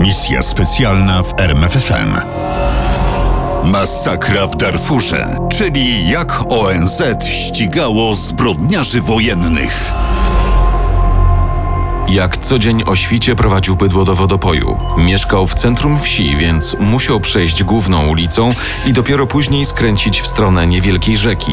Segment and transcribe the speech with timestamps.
[0.00, 2.16] Misja specjalna w RMFFM.
[3.64, 9.92] Masakra w Darfurze, czyli jak ONZ ścigało zbrodniarzy wojennych.
[12.08, 14.78] Jak co dzień o świcie prowadził bydło do wodopoju.
[14.98, 18.54] Mieszkał w centrum wsi, więc musiał przejść główną ulicą
[18.86, 21.52] i dopiero później skręcić w stronę niewielkiej rzeki.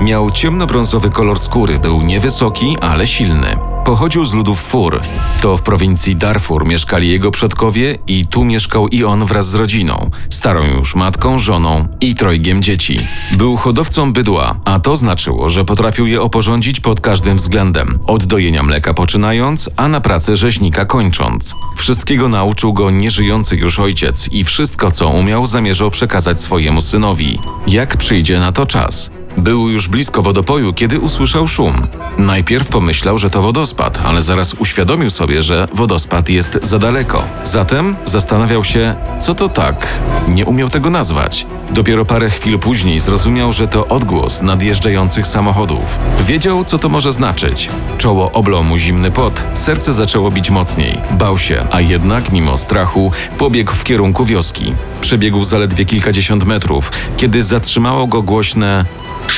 [0.00, 3.71] Miał ciemnobrązowy kolor skóry, był niewysoki, ale silny.
[3.84, 5.00] Pochodził z ludów Fur.
[5.40, 10.10] To w prowincji Darfur mieszkali jego przodkowie i tu mieszkał i on wraz z rodziną,
[10.30, 13.00] starą już matką, żoną i trojgiem dzieci.
[13.32, 18.62] Był hodowcą bydła, a to znaczyło, że potrafił je oporządzić pod każdym względem, od dojenia
[18.62, 21.54] mleka poczynając, a na pracę rzeźnika kończąc.
[21.76, 27.38] Wszystkiego nauczył go nieżyjący już ojciec i wszystko, co umiał, zamierzał przekazać swojemu synowi.
[27.66, 29.10] Jak przyjdzie na to czas?
[29.36, 31.86] Był już blisko wodopoju, kiedy usłyszał szum.
[32.18, 37.22] Najpierw pomyślał, że to wodospad, ale zaraz uświadomił sobie, że wodospad jest za daleko.
[37.44, 39.86] Zatem zastanawiał się, co to tak.
[40.28, 41.46] Nie umiał tego nazwać.
[41.70, 45.98] Dopiero parę chwil później zrozumiał, że to odgłos nadjeżdżających samochodów.
[46.26, 47.68] Wiedział, co to może znaczyć.
[47.98, 50.98] Czoło oblał mu zimny pot, serce zaczęło bić mocniej.
[51.10, 54.74] Bał się, a jednak, mimo strachu, pobiegł w kierunku wioski.
[55.00, 58.84] Przebiegł zaledwie kilkadziesiąt metrów, kiedy zatrzymało go głośne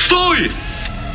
[0.05, 0.49] Stój!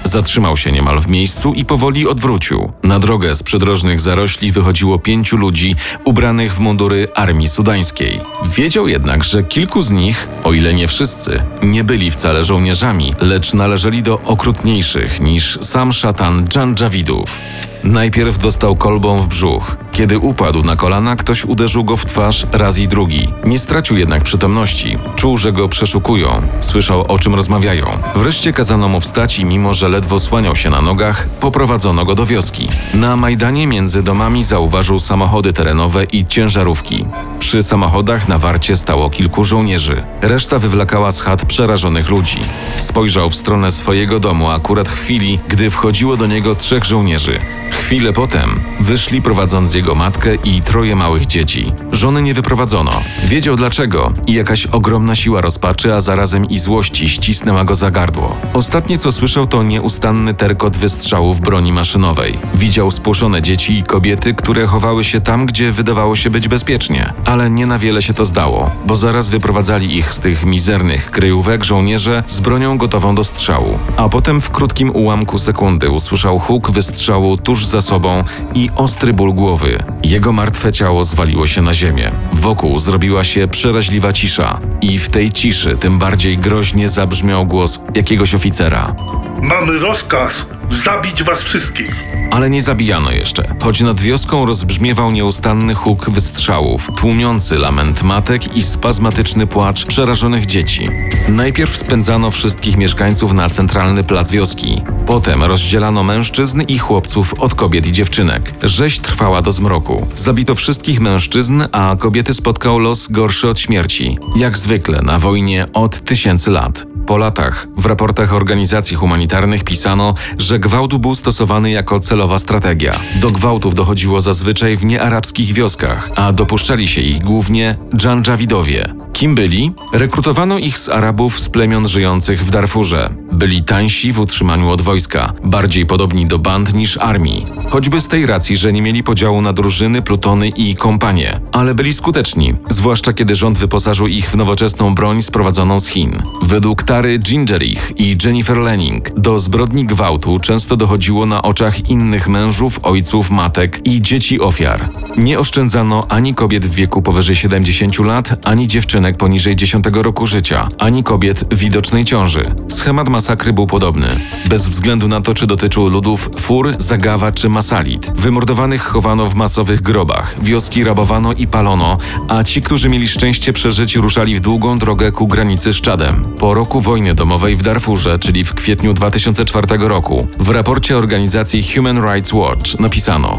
[0.04, 2.72] Zatrzymał się niemal w miejscu i powoli odwrócił.
[2.82, 8.20] Na drogę z przydrożnych zarośli wychodziło pięciu ludzi ubranych w mundury armii sudańskiej.
[8.44, 13.54] Wiedział jednak, że kilku z nich, o ile nie wszyscy, nie byli wcale żołnierzami, lecz
[13.54, 17.40] należeli do okrutniejszych niż sam szatan Dżandżawidów.
[17.84, 19.76] Najpierw dostał kolbą w brzuch.
[19.92, 23.28] Kiedy upadł na kolana, ktoś uderzył go w twarz raz i drugi.
[23.44, 24.98] Nie stracił jednak przytomności.
[25.16, 26.42] Czuł, że go przeszukują.
[26.60, 27.86] Słyszał, o czym rozmawiają.
[28.16, 32.26] Wreszcie kazano mu wstać i mimo, że ledwo słaniał się na nogach, poprowadzono go do
[32.26, 32.68] wioski.
[32.94, 37.06] Na Majdanie między domami zauważył samochody terenowe i ciężarówki.
[37.38, 40.02] Przy samochodach na warcie stało kilku żołnierzy.
[40.22, 42.40] Reszta wywlekała z chat przerażonych ludzi.
[42.78, 47.40] Spojrzał w stronę swojego domu akurat chwili, gdy wchodziło do niego trzech żołnierzy.
[47.70, 51.72] Chwilę potem wyszli prowadząc jego matkę i troje małych dzieci.
[51.92, 52.92] Żony nie wyprowadzono.
[53.24, 58.36] Wiedział dlaczego i jakaś ogromna siła rozpaczy, a zarazem i złości ścisnęła go za gardło.
[58.54, 62.38] Ostatnie co słyszał to nieustanny terkot wystrzałów broni maszynowej.
[62.54, 67.12] Widział spłoszone dzieci i kobiety, które chowały się tam, gdzie wydawało się być bezpiecznie.
[67.24, 71.64] Ale nie na wiele się to zdało, bo zaraz wyprowadzali ich z tych mizernych kryjówek
[71.64, 73.78] żołnierze z bronią gotową do strzału.
[73.96, 79.34] A potem w krótkim ułamku sekundy usłyszał huk wystrzału tuż za sobą i ostry ból
[79.34, 79.82] głowy.
[80.04, 82.10] Jego martwe ciało zwaliło się na ziemię.
[82.32, 84.60] Wokół zrobiła się przeraźliwa cisza.
[84.80, 88.94] I w tej ciszy tym bardziej groźnie zabrzmiał głos jakiegoś oficera.
[89.42, 92.04] Mamy rozkaz zabić was wszystkich.
[92.30, 98.62] Ale nie zabijano jeszcze, choć nad wioską rozbrzmiewał nieustanny huk wystrzałów, tłumiący lament matek i
[98.62, 100.88] spazmatyczny płacz przerażonych dzieci.
[101.28, 104.82] Najpierw spędzano wszystkich mieszkańców na centralny plac wioski.
[105.06, 108.52] Potem rozdzielano mężczyzn i chłopców od kobiet i dziewczynek.
[108.62, 110.06] Rzeź trwała do zmroku.
[110.14, 114.18] Zabito wszystkich mężczyzn, a kobiety spotkał los gorszy od śmierci.
[114.36, 116.89] Jak zwykle na wojnie od tysięcy lat.
[117.10, 123.00] Po latach w raportach organizacji humanitarnych pisano, że gwałt był stosowany jako celowa strategia.
[123.20, 128.94] Do gwałtów dochodziło zazwyczaj w niearabskich wioskach, a dopuszczali się ich głównie Dżandżawidowie.
[129.12, 129.72] Kim byli?
[129.92, 133.10] Rekrutowano ich z Arabów z plemion żyjących w Darfurze.
[133.32, 137.46] Byli tańsi w utrzymaniu od wojska, bardziej podobni do band niż armii.
[137.70, 141.40] Choćby z tej racji, że nie mieli podziału na drużyny, plutony i kompanie.
[141.52, 146.22] Ale byli skuteczni, zwłaszcza kiedy rząd wyposażył ich w nowoczesną broń sprowadzoną z Chin.
[146.42, 152.80] Według Tary Gingerich i Jennifer Lenning do zbrodni gwałtu często dochodziło na oczach innych mężów,
[152.82, 154.88] ojców, matek i dzieci ofiar.
[155.16, 160.68] Nie oszczędzano ani kobiet w wieku powyżej 70 lat, ani dziewczynek poniżej 10 roku życia,
[160.78, 162.42] ani kobiet widocznej ciąży.
[162.68, 164.08] Schemat masakry był podobny.
[164.48, 168.12] Bez względu na to, czy dotyczył ludów Fur, Zagawa czy Masalit.
[168.16, 171.98] Wymordowanych chowano w masowych grobach, wioski rabowano i palono,
[172.28, 176.24] a ci, którzy mieli szczęście przeżyć, ruszali w długą drogę ku granicy z Czadem.
[176.38, 182.02] Po roku wojny domowej w Darfurze, czyli w kwietniu 2004 roku, w raporcie organizacji Human
[182.04, 183.38] Rights Watch napisano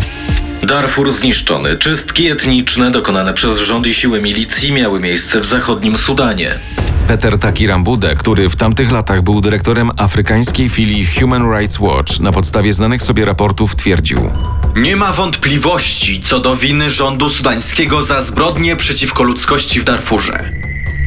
[0.64, 1.78] Darfur zniszczony.
[1.78, 6.60] Czystki etniczne dokonane przez rząd i siły milicji miały miejsce w zachodnim Sudanie.
[7.08, 12.74] Peter Takirambude, który w tamtych latach był dyrektorem afrykańskiej filii Human Rights Watch, na podstawie
[12.74, 14.32] znanych sobie raportów twierdził:
[14.76, 20.61] Nie ma wątpliwości co do winy rządu sudańskiego za zbrodnie przeciwko ludzkości w Darfurze.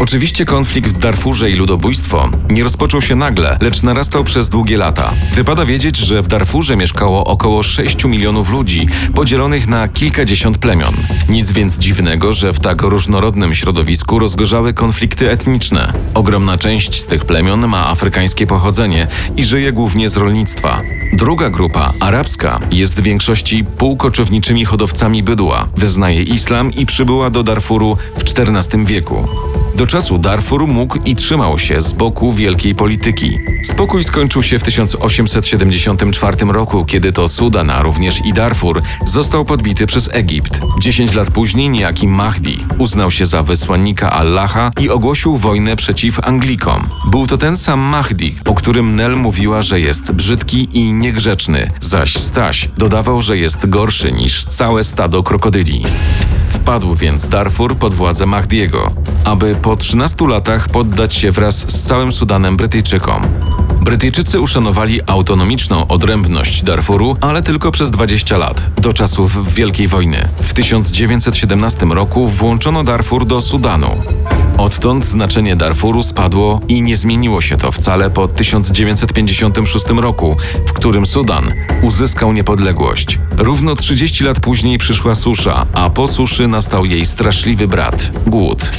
[0.04, 5.10] Oczywiście konflikt w Darfurze i ludobójstwo nie rozpoczął się nagle, lecz narastał przez długie lata.
[5.34, 10.94] Wypada wiedzieć, że w Darfurze mieszkało około 6 milionów ludzi, podzielonych na kilkadziesiąt plemion.
[11.28, 15.92] Nic więc dziwnego, że w tak różnorodnym środowisku rozgorzały konflikty etniczne.
[16.14, 20.82] Ogromna część z tych plemion ma afrykańskie pochodzenie i żyje głównie z rolnictwa.
[21.12, 27.96] Druga grupa, arabska, jest w większości półkoczowniczymi hodowcami bydła, wyznaje islam i przybyła do Darfuru
[28.16, 29.28] w XIV wieku.
[29.74, 33.38] Do czasu Darfur mógł i trzymał się z boku wielkiej polityki.
[33.62, 39.86] Spokój skończył się w 1874 roku, kiedy to Sudan, a również i Darfur, został podbity
[39.86, 40.60] przez Egipt.
[40.80, 46.88] Dziesięć lat później niejaki Mahdi uznał się za wysłannika Allaha i ogłosił wojnę przeciw Anglikom.
[47.10, 52.14] Był to ten sam Mahdi, o którym Nel mówiła, że jest brzydki i niegrzeczny, zaś
[52.14, 55.84] Staś dodawał, że jest gorszy niż całe stado krokodyli.
[56.64, 58.90] Wpadł więc Darfur pod władzę Mahdiego,
[59.24, 63.22] aby po 13 latach poddać się wraz z całym Sudanem Brytyjczykom.
[63.84, 70.28] Brytyjczycy uszanowali autonomiczną odrębność Darfuru, ale tylko przez 20 lat, do czasów Wielkiej Wojny.
[70.42, 74.02] W 1917 roku włączono Darfur do Sudanu.
[74.58, 80.36] Odtąd znaczenie Darfuru spadło i nie zmieniło się to wcale po 1956 roku,
[80.66, 81.52] w którym Sudan
[81.82, 83.18] uzyskał niepodległość.
[83.36, 88.72] Równo 30 lat później przyszła susza, a po suszy nastał jej straszliwy brat głód.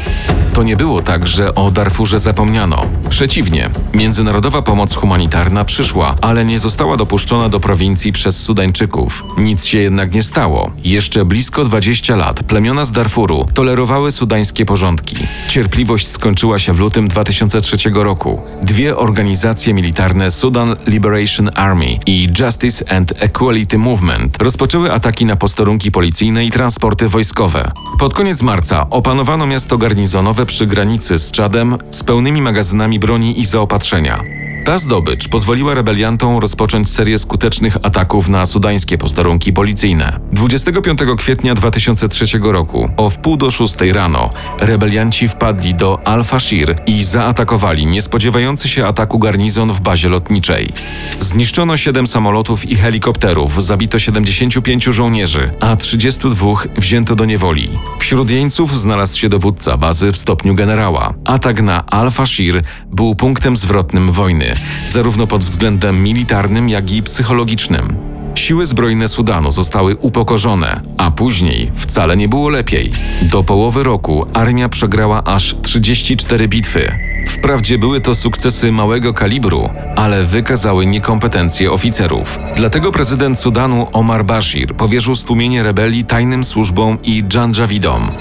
[0.56, 2.86] To nie było tak, że o Darfurze zapomniano.
[3.10, 9.24] Przeciwnie, międzynarodowa pomoc humanitarna przyszła, ale nie została dopuszczona do prowincji przez Sudańczyków.
[9.38, 10.72] Nic się jednak nie stało.
[10.84, 15.16] Jeszcze blisko 20 lat plemiona z Darfuru tolerowały sudańskie porządki.
[15.50, 18.42] Cierpliwość skończyła się w lutym 2003 roku.
[18.64, 25.92] Dwie organizacje militarne Sudan Liberation Army i Justice and Equality Movement rozpoczęły ataki na posterunki
[25.92, 27.72] policyjne i transporty wojskowe.
[28.00, 33.46] Pod koniec marca opanowano miasto garnizonowe przy granicy z Czadem z pełnymi magazynami broni i
[33.46, 34.45] zaopatrzenia.
[34.66, 40.20] Ta zdobycz pozwoliła rebeliantom rozpocząć serię skutecznych ataków na sudańskie posterunki policyjne.
[40.32, 44.30] 25 kwietnia 2003 roku o wpół do szóstej rano
[44.60, 50.74] rebelianci wpadli do Al-Fashir i zaatakowali niespodziewający się ataku garnizon w bazie lotniczej.
[51.20, 57.70] Zniszczono 7 samolotów i helikopterów, zabito 75 żołnierzy, a 32 wzięto do niewoli.
[58.00, 61.14] Wśród jeńców znalazł się dowódca bazy w stopniu generała.
[61.26, 64.55] Atak na Al-Fashir był punktem zwrotnym wojny
[64.92, 68.16] zarówno pod względem militarnym, jak i psychologicznym.
[68.36, 72.92] Siły zbrojne Sudanu zostały upokorzone, a później wcale nie było lepiej.
[73.22, 77.00] Do połowy roku armia przegrała aż 34 bitwy.
[77.28, 82.40] Wprawdzie były to sukcesy małego kalibru, ale wykazały niekompetencje oficerów.
[82.56, 88.12] Dlatego prezydent Sudanu Omar Bashir powierzył stłumienie rebelii tajnym służbom i Janjawidom.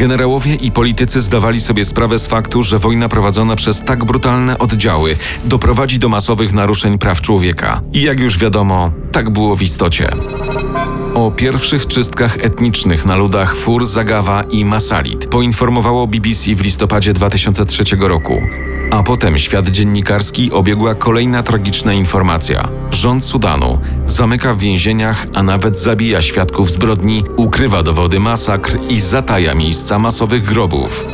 [0.00, 5.16] Generałowie i politycy zdawali sobie sprawę z faktu, że wojna prowadzona przez tak brutalne oddziały
[5.44, 7.80] doprowadzi do masowych naruszeń praw człowieka.
[7.92, 10.08] I jak już wiadomo, tak było w istocie.
[11.14, 17.84] O pierwszych czystkach etnicznych na ludach Fur, Zagawa i Masalit poinformowało BBC w listopadzie 2003
[18.00, 18.42] roku.
[18.90, 22.68] A potem świat dziennikarski obiegła kolejna tragiczna informacja.
[23.00, 29.54] Rząd Sudanu zamyka w więzieniach, a nawet zabija świadków zbrodni, ukrywa dowody masakr i zataja
[29.54, 31.06] miejsca masowych grobów.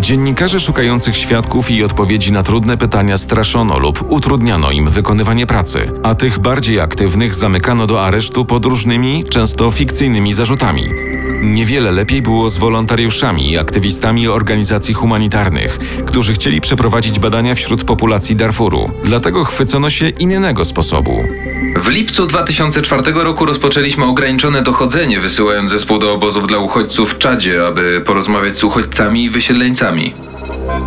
[0.00, 6.14] Dziennikarze szukających świadków i odpowiedzi na trudne pytania straszono lub utrudniano im wykonywanie pracy, a
[6.14, 11.13] tych bardziej aktywnych zamykano do aresztu pod różnymi, często fikcyjnymi zarzutami.
[11.44, 18.36] Niewiele lepiej było z wolontariuszami i aktywistami organizacji humanitarnych, którzy chcieli przeprowadzić badania wśród populacji
[18.36, 18.90] Darfuru.
[19.04, 21.22] Dlatego chwycono się innego sposobu.
[21.76, 27.66] W lipcu 2004 roku rozpoczęliśmy ograniczone dochodzenie, wysyłając zespół do obozów dla uchodźców w Czadzie,
[27.66, 30.14] aby porozmawiać z uchodźcami i wysiedleńcami.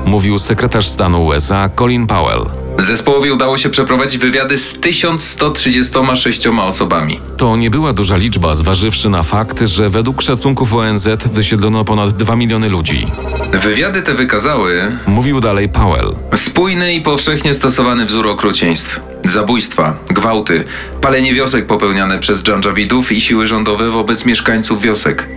[0.05, 2.66] Mówił sekretarz stanu USA Colin Powell.
[2.77, 7.19] Zespołowi udało się przeprowadzić wywiady z 1136 osobami.
[7.37, 12.35] To nie była duża liczba, zważywszy na fakt, że według szacunków ONZ wysiedlono ponad 2
[12.35, 13.07] miliony ludzi.
[13.53, 16.15] Wywiady te wykazały Mówił dalej Powell.
[16.35, 18.99] spójny i powszechnie stosowany wzór okrucieństw.
[19.23, 20.63] Zabójstwa, gwałty,
[21.01, 25.29] palenie wiosek popełniane przez dżandżawidów i siły rządowe wobec mieszkańców wiosek.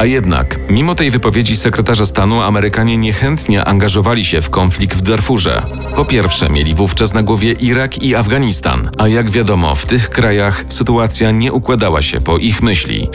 [0.00, 5.62] A jednak, mimo tej wypowiedzi sekretarza stanu, Amerykanie niechętnie angażowali się w konflikt w Darfurze.
[5.96, 10.64] Po pierwsze, mieli wówczas na głowie Irak i Afganistan, a jak wiadomo, w tych krajach
[10.68, 13.08] sytuacja nie układała się po ich myśli.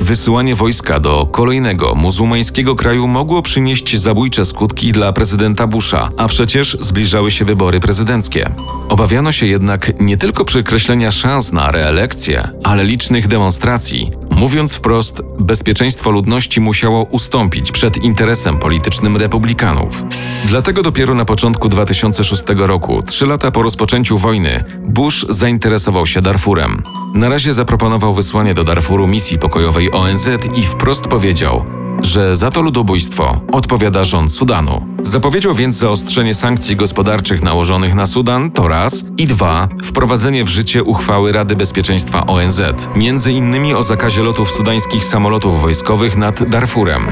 [0.00, 6.76] Wysyłanie wojska do kolejnego muzułmańskiego kraju mogło przynieść zabójcze skutki dla prezydenta Busha, a przecież
[6.80, 8.50] zbliżały się wybory prezydenckie.
[8.88, 16.10] Obawiano się jednak nie tylko przekreślenia szans na reelekcję, ale licznych demonstracji, Mówiąc wprost, bezpieczeństwo
[16.10, 20.04] ludności musiało ustąpić przed interesem politycznym republikanów.
[20.44, 26.82] Dlatego dopiero na początku 2006 roku, trzy lata po rozpoczęciu wojny, Bush zainteresował się Darfurem.
[27.14, 31.64] Na razie zaproponował wysłanie do Darfuru misji pokojowej ONZ i wprost powiedział,
[32.02, 34.86] że za to ludobójstwo odpowiada rząd Sudanu.
[35.02, 40.82] Zapowiedział więc zaostrzenie sankcji gospodarczych nałożonych na Sudan to raz i dwa wprowadzenie w życie
[40.84, 42.62] uchwały Rady Bezpieczeństwa ONZ,
[42.96, 47.06] między innymi o zakazie lotów sudańskich samolotów wojskowych nad Darfurem.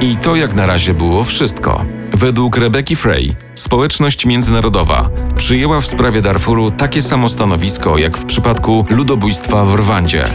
[0.00, 1.84] I to jak na razie było wszystko.
[2.12, 8.86] Według Rebeki Frey, społeczność międzynarodowa przyjęła w sprawie Darfuru takie samo stanowisko jak w przypadku
[8.90, 10.28] ludobójstwa w Rwandzie.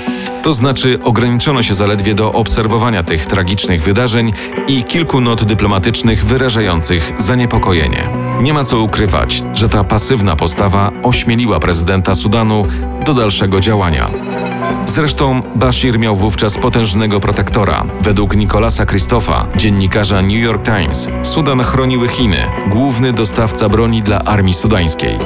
[0.43, 4.33] To znaczy ograniczono się zaledwie do obserwowania tych tragicznych wydarzeń
[4.67, 8.09] i kilku not dyplomatycznych wyrażających zaniepokojenie.
[8.41, 12.67] Nie ma co ukrywać, że ta pasywna postawa ośmieliła prezydenta Sudanu
[13.05, 14.09] do dalszego działania.
[14.85, 17.85] Zresztą Bashir miał wówczas potężnego protektora.
[18.01, 24.53] Według Nicolasa Christopha, dziennikarza New York Times, Sudan chroniły Chiny, główny dostawca broni dla armii
[24.53, 25.17] sudańskiej.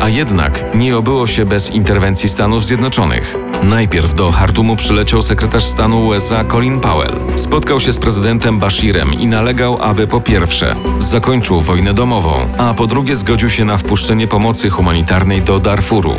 [0.00, 3.43] A jednak nie obyło się bez interwencji Stanów Zjednoczonych.
[3.64, 7.12] Najpierw do Hartumu przyleciał sekretarz stanu USA Colin Powell.
[7.34, 12.86] Spotkał się z prezydentem Bashirem i nalegał, aby po pierwsze zakończył wojnę domową, a po
[12.86, 16.14] drugie zgodził się na wpuszczenie pomocy humanitarnej do Darfuru.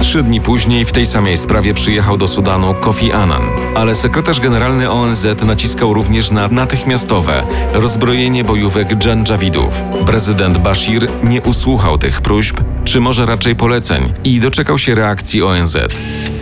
[0.00, 3.42] Trzy dni później w tej samej sprawie przyjechał do Sudanu Kofi Annan,
[3.76, 9.82] ale sekretarz generalny ONZ naciskał również na natychmiastowe rozbrojenie bojówek Dżandżawidów.
[10.06, 12.56] Prezydent Bashir nie usłuchał tych próśb,
[12.90, 15.76] czy może raczej poleceń, i doczekał się reakcji ONZ.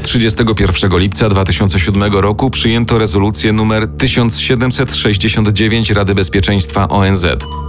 [0.02, 7.26] 31 lipca 2007 roku przyjęto rezolucję nr 1769 Rady Bezpieczeństwa ONZ,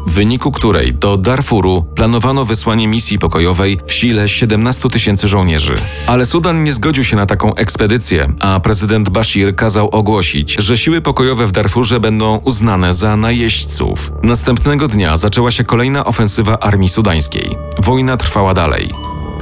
[0.09, 5.75] w wyniku której do Darfuru planowano wysłanie misji pokojowej w sile 17 tysięcy żołnierzy.
[6.07, 11.01] Ale Sudan nie zgodził się na taką ekspedycję, a prezydent Bashir kazał ogłosić, że siły
[11.01, 14.11] pokojowe w Darfurze będą uznane za najeźdźców.
[14.23, 17.55] Następnego dnia zaczęła się kolejna ofensywa armii sudańskiej.
[17.79, 18.89] Wojna trwała dalej.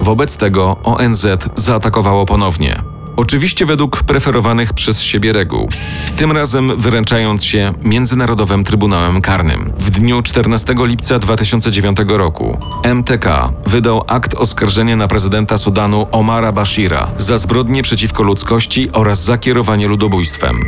[0.02, 2.97] Wobec tego ONZ zaatakowało ponownie.
[3.18, 5.70] Oczywiście według preferowanych przez siebie reguł.
[6.18, 9.74] Tym razem wyręczając się Międzynarodowym Trybunałem Karnym.
[9.78, 17.12] W dniu 14 lipca 2009 roku MTK wydał akt oskarżenia na prezydenta Sudanu Omara Bashira
[17.18, 20.60] za zbrodnie przeciwko ludzkości oraz za kierowanie ludobójstwem.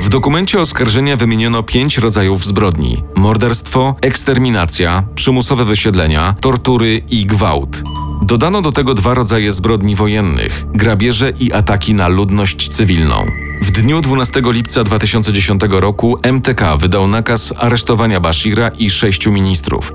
[0.00, 7.82] W dokumencie oskarżenia wymieniono pięć rodzajów zbrodni: morderstwo, eksterminacja, przymusowe wysiedlenia, tortury i gwałt.
[8.22, 13.26] Dodano do tego dwa rodzaje zbrodni wojennych: grabieże i ataki na ludność cywilną.
[13.60, 19.92] W dniu 12 lipca 2010 roku MTK wydał nakaz aresztowania Bashira i sześciu ministrów.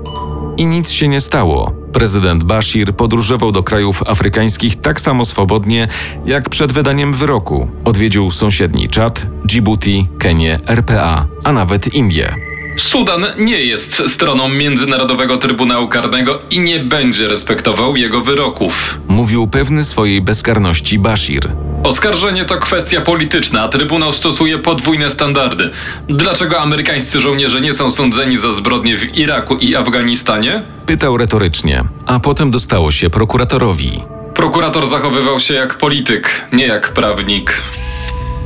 [0.56, 1.72] I nic się nie stało.
[1.92, 5.88] Prezydent Bashir podróżował do krajów afrykańskich tak samo swobodnie,
[6.26, 7.68] jak przed wydaniem wyroku.
[7.84, 12.51] Odwiedził sąsiedni Czad, Djibouti, Kenię, RPA, a nawet Indie.
[12.76, 18.98] Sudan nie jest stroną Międzynarodowego Trybunału Karnego i nie będzie respektował jego wyroków.
[19.08, 21.50] Mówił pewny swojej bezkarności Bashir.
[21.84, 25.70] Oskarżenie to kwestia polityczna, a Trybunał stosuje podwójne standardy.
[26.08, 30.62] Dlaczego amerykańscy żołnierze nie są sądzeni za zbrodnie w Iraku i Afganistanie?
[30.86, 34.02] Pytał retorycznie, a potem dostało się prokuratorowi.
[34.34, 37.62] Prokurator zachowywał się jak polityk, nie jak prawnik.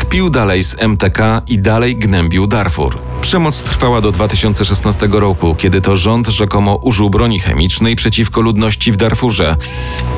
[0.06, 2.98] Kpił dalej z MTK i dalej gnębił Darfur.
[3.20, 8.96] Przemoc trwała do 2016 roku, kiedy to rząd rzekomo użył broni chemicznej przeciwko ludności w
[8.96, 9.56] Darfurze,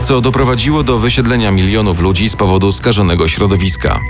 [0.03, 4.01] co doprowadziło do wysiedlenia milionów ludzi z powodu skażonego środowiska.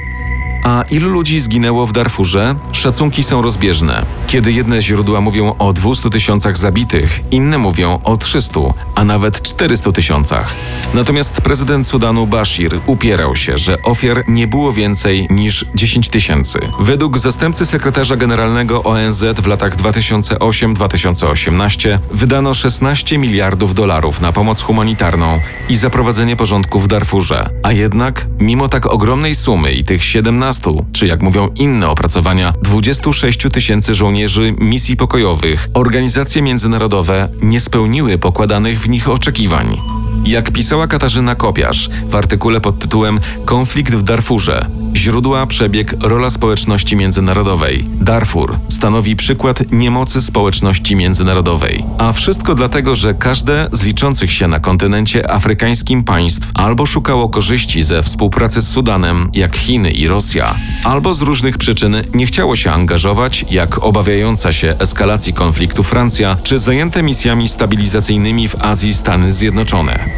[0.65, 2.55] A ilu ludzi zginęło w Darfurze?
[2.73, 4.07] Szacunki są rozbieżne.
[4.27, 8.61] Kiedy jedne źródła mówią o 200 tysiącach zabitych, inne mówią o 300,
[8.95, 10.55] a nawet 400 tysiącach.
[10.95, 16.61] Natomiast prezydent Sudanu Bashir upierał się, że ofiar nie było więcej niż 10 tysięcy.
[16.81, 25.41] Według zastępcy sekretarza generalnego ONZ w latach 2008-2018 wydano 16 miliardów dolarów na pomoc humanitarną
[25.69, 27.51] i zaprowadzenie porządku w Darfurze.
[27.63, 30.48] A jednak, mimo tak ogromnej sumy i tych 17,
[30.93, 38.81] czy jak mówią inne opracowania, 26 tysięcy żołnierzy misji pokojowych, organizacje międzynarodowe nie spełniły pokładanych
[38.81, 39.81] w nich oczekiwań.
[40.25, 44.71] Jak pisała Katarzyna Kopiarz w artykule pod tytułem Konflikt w Darfurze.
[44.97, 47.85] Źródła, przebieg, rola społeczności międzynarodowej.
[48.01, 51.85] Darfur stanowi przykład niemocy społeczności międzynarodowej.
[51.99, 57.83] A wszystko dlatego, że każde z liczących się na kontynencie afrykańskim państw albo szukało korzyści
[57.83, 60.55] ze współpracy z Sudanem, jak Chiny i Rosja,
[60.85, 66.59] albo z różnych przyczyn nie chciało się angażować, jak obawiająca się eskalacji konfliktu Francja, czy
[66.59, 70.09] zajęte misjami stabilizacyjnymi w Azji Stany Zjednoczone.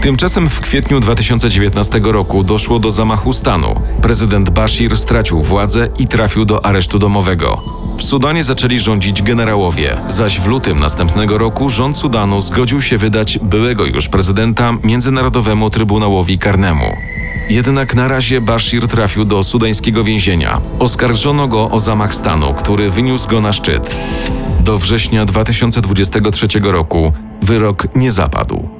[0.00, 3.80] Tymczasem w kwietniu 2019 roku doszło do zamachu stanu.
[4.02, 7.62] Prezydent Prezydent Bashir stracił władzę i trafił do aresztu domowego.
[7.98, 13.38] W Sudanie zaczęli rządzić generałowie, zaś w lutym następnego roku rząd Sudanu zgodził się wydać
[13.42, 16.96] byłego już prezydenta Międzynarodowemu Trybunałowi Karnemu.
[17.50, 20.60] Jednak na razie Bashir trafił do sudańskiego więzienia.
[20.78, 23.96] Oskarżono go o zamach stanu, który wyniósł go na szczyt.
[24.64, 27.12] Do września 2023 roku
[27.42, 28.79] wyrok nie zapadł.